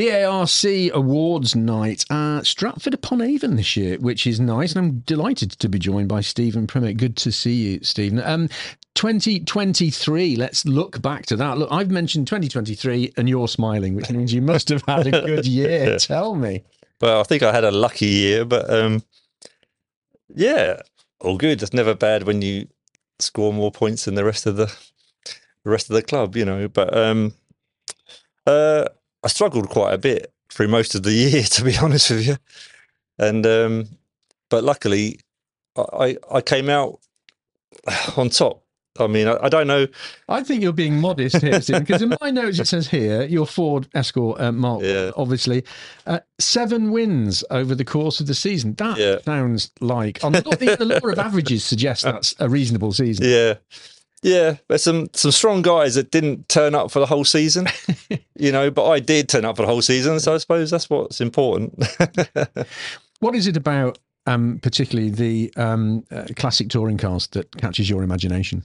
[0.00, 4.74] BARC Awards Night at Stratford upon Avon this year, which is nice.
[4.74, 6.96] And I'm delighted to be joined by Stephen Primett.
[6.96, 8.18] Good to see you, Stephen.
[8.20, 8.48] Um,
[8.94, 11.58] 2023, let's look back to that.
[11.58, 15.46] Look, I've mentioned 2023 and you're smiling, which means you must have had a good
[15.46, 15.98] year.
[15.98, 16.64] Tell me.
[17.02, 19.02] Well, I think I had a lucky year, but um,
[20.34, 20.80] yeah,
[21.20, 21.62] all good.
[21.62, 22.68] It's never bad when you
[23.18, 24.74] score more points than the rest of the,
[25.62, 26.68] the rest of the club, you know.
[26.68, 27.34] But um,
[28.46, 28.86] uh,
[29.24, 32.36] I struggled quite a bit through most of the year, to be honest with you.
[33.18, 33.88] And um,
[34.48, 35.20] but luckily,
[35.76, 37.00] I I came out
[38.16, 38.62] on top.
[38.98, 39.86] I mean, I, I don't know.
[40.28, 43.46] I think you're being modest here, Stephen, because in my notes it says here your
[43.46, 45.12] Ford Escort, uh, Mark, Yeah.
[45.16, 45.64] obviously,
[46.06, 48.74] uh, seven wins over the course of the season.
[48.74, 49.18] That Yeah.
[49.24, 53.26] sounds like um, the, the law of averages suggests that's a reasonable season.
[53.26, 53.54] Yeah,
[54.22, 54.56] yeah.
[54.68, 57.68] There's some some strong guys that didn't turn up for the whole season,
[58.36, 58.70] you know.
[58.70, 61.82] But I did turn up for the whole season, so I suppose that's what's important.
[63.20, 68.02] What is it about, um, particularly the um, uh, classic touring cars, that catches your
[68.02, 68.64] imagination?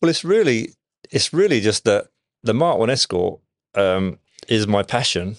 [0.00, 0.74] Well, it's really,
[1.10, 2.08] it's really just that
[2.42, 3.40] the Mark One Escort
[3.74, 5.36] um, is my passion,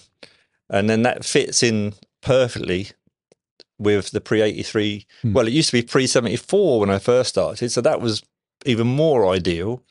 [0.68, 2.88] and then that fits in perfectly
[3.78, 5.06] with the pre eighty three.
[5.22, 5.34] Hmm.
[5.34, 8.24] Well, it used to be pre seventy four when I first started, so that was
[8.66, 9.82] even more ideal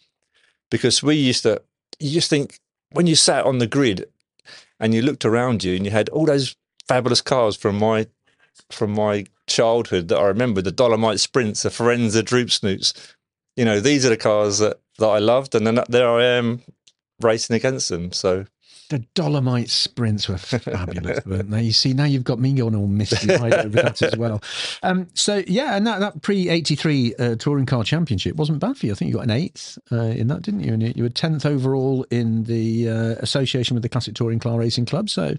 [0.69, 1.61] because we used to.
[2.00, 2.59] You just think
[2.91, 4.05] when you sat on the grid
[4.80, 6.55] and you looked around you and you had all those
[6.88, 8.08] fabulous cars from my
[8.69, 13.16] from my childhood that I remember the Dolomite Sprints, the Firenza Droop Snoots.
[13.55, 16.61] You know, these are the cars that, that I loved, and then there I am
[17.19, 18.11] racing against them.
[18.11, 18.45] So
[18.92, 21.64] The Dolomite sprints were fabulous, weren't they?
[21.64, 24.42] You see, now you've got me going all misty eyed over that as well.
[24.83, 28.86] Um, so, yeah, and that, that pre 83 uh, Touring Car Championship wasn't bad for
[28.88, 28.92] you.
[28.92, 30.73] I think you got an eighth uh, in that, didn't you?
[30.73, 34.86] And you were 10th overall in the uh, association with the Classic Touring Car Racing
[34.88, 35.09] Club.
[35.09, 35.38] So,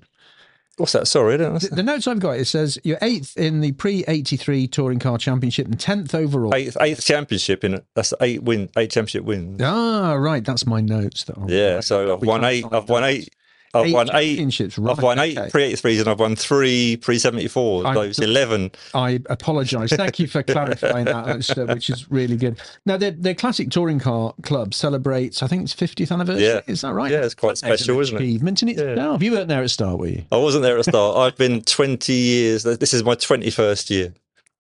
[0.79, 1.07] what's that?
[1.07, 4.03] Sorry, I don't the, the notes I've got, it says you're eighth in the pre
[4.09, 6.55] 83 Touring Car Championship and 10th overall.
[6.55, 7.85] Eighth, eighth championship in it.
[7.95, 9.61] That's eight win, eight championship wins.
[9.63, 10.43] Ah, right.
[10.43, 11.25] That's my notes.
[11.25, 11.85] That I'll Yeah, write.
[11.85, 12.65] so I've We won eight.
[12.73, 13.29] I've won eight.
[13.75, 14.27] I've Eight won eight.
[14.37, 15.49] championships, I've won eight okay.
[15.51, 17.87] pre eighty threes and I've won three pre seventy fours.
[17.87, 18.71] I- So it's eleven.
[18.95, 19.91] I apologise.
[19.91, 22.61] Thank you for clarifying that, uh, which is really good.
[22.85, 26.45] Now, the, the Classic Touring Car Club celebrates, I think it's 50th anniversary.
[26.45, 26.61] Yeah.
[26.67, 27.11] Is that right?
[27.11, 28.21] Yeah, it's quite That's special, isn't it?
[28.21, 29.23] Achievement in itself.
[29.23, 30.25] You weren't there at start, were you?
[30.31, 31.17] I wasn't there at the start.
[31.17, 32.65] I've been twenty years.
[32.65, 34.13] This is my twenty first year.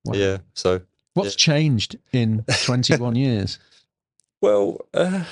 [0.07, 0.15] Wow.
[0.17, 0.39] Yeah.
[0.55, 0.81] So
[1.15, 3.59] What's changed in 21 years?
[4.41, 5.25] well, uh,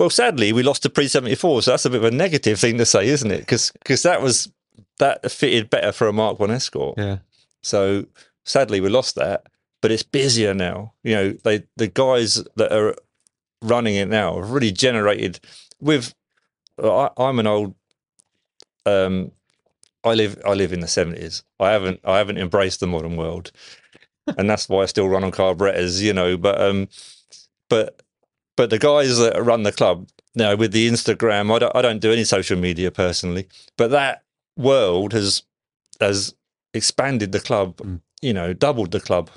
[0.00, 1.60] well, sadly, we lost to pre seventy four.
[1.60, 3.40] So that's a bit of a negative thing to say, isn't it?
[3.40, 4.50] Because that was
[4.98, 6.96] that fitted better for a Mark One Escort.
[6.96, 7.18] Yeah.
[7.62, 8.06] So
[8.46, 9.44] sadly, we lost that,
[9.82, 10.94] but it's busier now.
[11.04, 12.96] You know, they the guys that are
[13.60, 15.38] running it now have really generated
[15.82, 16.14] with.
[16.82, 17.74] I, I'm an old.
[18.86, 19.32] Um,
[20.02, 21.44] I live I live in the seventies.
[21.60, 23.52] I haven't I haven't embraced the modern world,
[24.38, 26.02] and that's why I still run on carburetors.
[26.02, 26.88] You know, but um,
[27.68, 28.00] but
[28.60, 31.98] but the guys that run the club now with the Instagram, I don't I don't
[32.00, 33.46] do any social media personally,
[33.78, 34.22] but that
[34.58, 35.42] world has
[36.00, 36.34] has
[36.74, 38.00] expanded the club, Mm.
[38.20, 39.30] you know, doubled the club.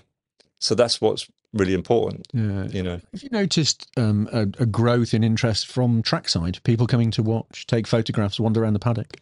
[0.59, 2.65] So that's what's really important, Yeah.
[2.77, 2.99] you know.
[3.13, 6.59] Have you noticed um, a, a growth in interest from trackside?
[6.63, 9.17] People coming to watch, take photographs, wander around the paddock?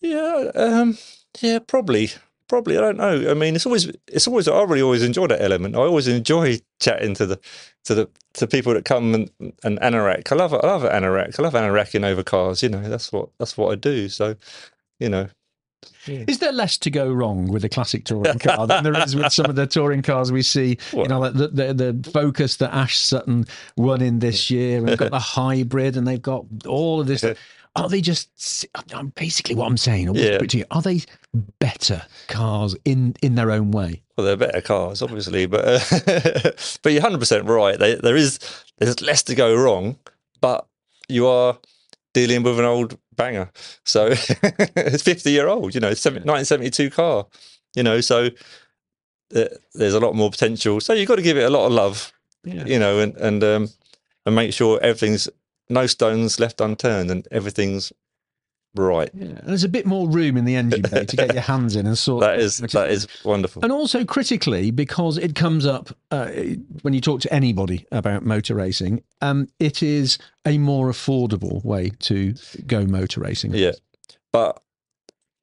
[0.00, 0.96] Yeah, um,
[1.42, 2.10] yeah, probably,
[2.48, 2.76] probably.
[2.78, 3.30] I don't know.
[3.30, 4.48] I mean, it's always, it's always.
[4.48, 5.76] I really always enjoy that element.
[5.76, 7.40] I always enjoy chatting to the,
[7.84, 9.30] to the, to people that come and
[9.64, 10.32] and anorak.
[10.32, 11.38] I love, I love anorak.
[11.38, 12.62] I love anoracking over cars.
[12.62, 14.08] You know, that's what that's what I do.
[14.08, 14.36] So,
[15.00, 15.28] you know,
[16.28, 19.32] Is there less to go wrong with a classic touring car than there is with
[19.32, 20.78] some of the touring cars we see?
[20.92, 23.46] You know, the, the the Focus that Ash Sutton
[23.76, 27.24] won in this year, and they've got the hybrid, and they've got all of this.
[27.76, 30.14] Are they just I'm basically what I'm saying?
[30.14, 30.38] Yeah.
[30.50, 31.02] you, are they
[31.60, 34.02] better cars in in their own way?
[34.16, 36.50] Well, they're better cars, obviously, but uh,
[36.82, 37.78] but you're hundred percent right.
[37.78, 38.38] They, there is
[38.78, 39.98] there's less to go wrong,
[40.40, 40.66] but
[41.08, 41.58] you are
[42.14, 43.50] dealing with an old banger.
[43.84, 45.92] So it's fifty year old, you know,
[46.24, 47.26] nineteen seventy two car,
[47.74, 48.00] you know.
[48.00, 48.30] So
[49.34, 50.80] uh, there's a lot more potential.
[50.80, 52.12] So you've got to give it a lot of love,
[52.44, 52.64] Yeah.
[52.64, 53.68] you know, and and um,
[54.24, 55.28] and make sure everything's
[55.68, 57.92] no stones left unturned and everything's
[58.74, 59.10] right.
[59.14, 59.40] Yeah.
[59.42, 61.96] There's a bit more room in the engine bay to get your hands in and
[61.96, 62.20] sort.
[62.20, 63.62] That is that is wonderful.
[63.62, 66.28] And also critically, because it comes up uh,
[66.82, 71.90] when you talk to anybody about motor racing, um, it is a more affordable way
[72.00, 72.34] to
[72.66, 73.54] go motor racing.
[73.54, 73.72] Yeah,
[74.32, 74.62] but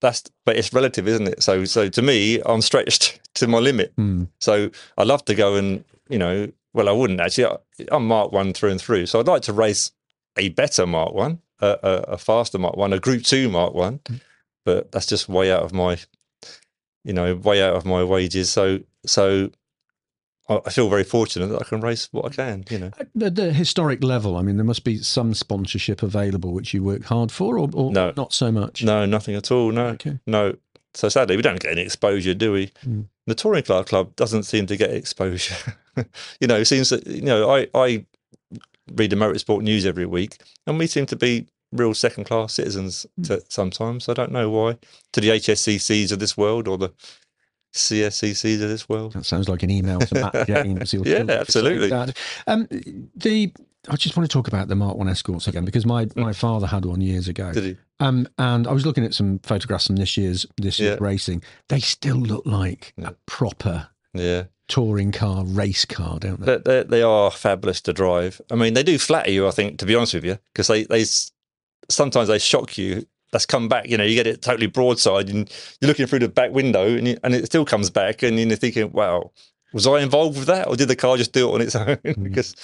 [0.02, 1.44] that's but it's relative, isn't it?
[1.44, 3.94] So so to me, I'm stretched to my limit.
[3.98, 4.26] Hmm.
[4.40, 7.46] So I love to go and you know, well, I wouldn't actually.
[7.46, 7.58] I-
[7.92, 9.08] I'm Mark One through and through.
[9.08, 9.92] So I'd like to race
[10.38, 14.00] a better Mark One, a, a, a faster Mark One, a Group Two Mark One.
[14.66, 15.98] but that's just way out of my,
[17.04, 18.50] you know, way out of my wages.
[18.50, 19.52] So so
[20.50, 22.66] I feel very fortunate that I can race what I can.
[22.70, 22.92] You know,
[23.22, 27.04] At the historic level, I mean, there must be some sponsorship available which you work
[27.06, 28.12] hard for, or, or No.
[28.18, 28.84] not so much.
[28.84, 29.72] no, nothing at all.
[29.72, 30.20] No, Okay.
[30.28, 30.56] no.
[30.96, 32.68] So sadly, we don't get any exposure, do we?
[32.86, 33.06] Mm.
[33.26, 35.56] The touring car club doesn't seem to get exposure.
[36.42, 38.06] you know, it seems that you know I I
[38.92, 40.38] read the motorsport news every week,
[40.68, 44.08] and we seem to be real second class citizens to, sometimes.
[44.10, 44.78] I don't know why.
[45.14, 46.94] To the HSCCs of this world or the
[47.74, 49.14] CSCCs of this world.
[49.14, 50.34] That sounds like an email to Matt.
[50.48, 51.92] Yeah, kill me for absolutely.
[52.48, 52.68] Um,
[53.16, 53.52] the
[53.90, 56.68] I just want to talk about the Mark One Escorts again because my, my father
[56.68, 57.52] had one years ago.
[57.52, 57.78] Did he?
[58.00, 61.06] Um, and I was looking at some photographs from this year's this year's Yeah.
[61.06, 61.44] racing.
[61.68, 64.44] They still look like a proper Yeah.
[64.68, 66.58] Touring car, race car, don't they?
[66.58, 68.42] They, they, they are fabulous to drive.
[68.52, 70.84] I mean, they do flatter you, I think, to be honest with you, because they,
[70.84, 71.06] they
[71.90, 73.06] sometimes they shock you.
[73.32, 75.52] That's come back, you know, you get it totally broadside and
[75.82, 78.56] you're looking through the back window and, you, and it still comes back and you're
[78.56, 79.32] thinking, wow,
[79.74, 81.98] was I involved with that or did the car just do it on its own?
[82.22, 82.56] because,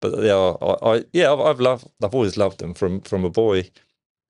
[0.00, 3.22] but they are, I, I yeah, I've, I've loved, I've always loved them from, from
[3.26, 3.70] a boy.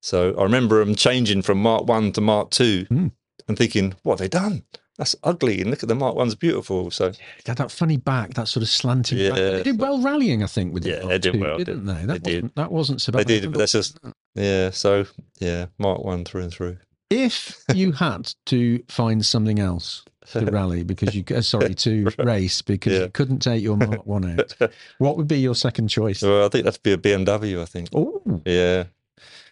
[0.03, 3.13] So I remember them changing from Mark 1 to Mark 2 Mm.
[3.47, 4.65] and thinking, what have they done?
[4.97, 5.61] That's ugly.
[5.61, 6.91] And look at the Mark 1's beautiful.
[6.93, 7.13] So
[7.47, 9.37] had that funny back, that sort of slanting back.
[9.39, 12.05] They did well rallying, I think, with the Yeah, they did II, well, didn't they?
[12.07, 12.43] That they did.
[12.43, 13.99] wasn't that wasn't so they did, but that's just,
[14.35, 14.71] yeah.
[14.71, 15.07] So
[15.41, 16.77] yeah, Mark 1 through and through.
[17.11, 22.63] if you had to find something else to rally because you uh, sorry to race
[22.63, 23.01] because Yeah.
[23.01, 24.55] you couldn't take your Mark One out,
[24.99, 26.23] what would be your second choice?
[26.23, 27.61] Well, I think that'd be a BMW.
[27.61, 27.89] I think.
[27.93, 28.85] Oh, Yeah,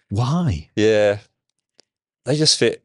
[0.08, 0.68] why?
[0.76, 1.18] yeah.
[2.24, 2.81] They just fit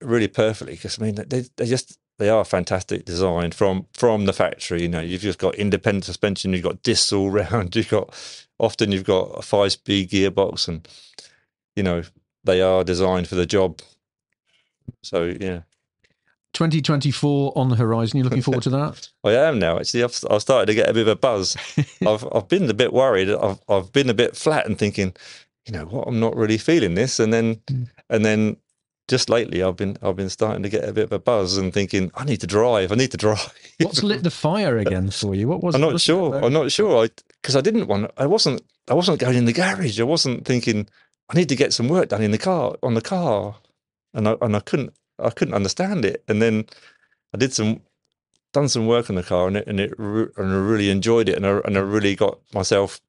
[0.00, 4.32] really perfectly because I mean they they just they are fantastic design from from the
[4.32, 4.82] factory.
[4.82, 6.52] You know, you've just got independent suspension.
[6.52, 7.74] You've got discs all round.
[7.76, 8.14] You've got
[8.58, 10.86] often you've got a five speed gearbox, and
[11.76, 12.02] you know
[12.44, 13.80] they are designed for the job.
[15.02, 15.60] So yeah,
[16.54, 18.18] 2024 on the horizon.
[18.18, 19.08] You're looking forward to that?
[19.24, 19.78] I am now.
[19.78, 21.56] Actually, I've I've started to get a bit of a buzz.
[22.06, 23.30] I've I've been a bit worried.
[23.30, 25.14] I've I've been a bit flat and thinking,
[25.66, 27.20] you know what, I'm not really feeling this.
[27.20, 27.88] And then Mm.
[28.10, 28.56] and then
[29.08, 31.72] just lately, I've been I've been starting to get a bit of a buzz and
[31.72, 32.92] thinking, I need to drive.
[32.92, 33.52] I need to drive.
[33.80, 35.48] What's lit the fire again for you?
[35.48, 35.74] What was?
[35.74, 36.36] I'm not sure.
[36.44, 37.04] I'm not sure.
[37.04, 37.08] I
[37.40, 38.10] because I didn't want.
[38.18, 38.62] I wasn't.
[38.88, 39.98] I wasn't going in the garage.
[39.98, 40.88] I wasn't thinking.
[41.30, 43.56] I need to get some work done in the car on the car,
[44.12, 44.92] and I and I couldn't.
[45.18, 46.22] I couldn't understand it.
[46.28, 46.66] And then
[47.34, 47.80] I did some,
[48.52, 51.36] done some work on the car, and it and it and I really enjoyed it,
[51.36, 53.00] and I and I really got myself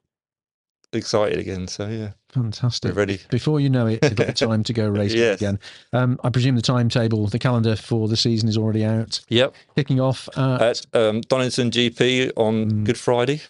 [0.94, 1.68] excited again.
[1.68, 2.96] So yeah, we're Fantastic.
[2.96, 3.20] ready.
[3.30, 5.38] Before you know it, it'll be time to go racing Yes.
[5.42, 5.60] again.
[5.94, 9.22] Um, I presume the timetable, the calendar for the season is already out.
[9.30, 9.54] Yep.
[9.76, 10.28] Kicking off.
[10.36, 12.84] Uh, At um, Donington GP on Mm.
[12.86, 13.42] Good Friday.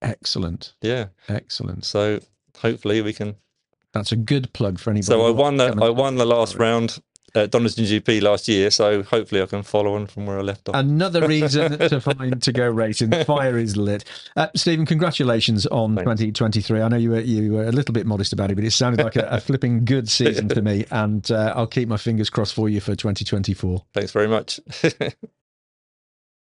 [0.00, 1.06] excellent, Yeah.
[1.28, 1.84] excellent.
[1.84, 2.20] So
[2.58, 3.36] hopefully we can
[3.92, 5.06] That's a good plug for anybody.
[5.06, 6.98] So I won the I won the last round
[7.34, 8.70] at Donington GP last year.
[8.70, 10.74] So hopefully I can follow on from where I left off.
[10.74, 13.10] Another reason to find to go racing.
[13.10, 14.04] The fire is lit.
[14.36, 16.04] Uh, Stephen, congratulations on Thanks.
[16.04, 16.80] 2023.
[16.80, 19.02] I know you were you were a little bit modest about it, but it sounded
[19.04, 20.84] like a, a flipping good season to me.
[20.90, 23.82] And uh, I'll keep my fingers crossed for you for 2024.
[23.94, 24.60] Thanks very much.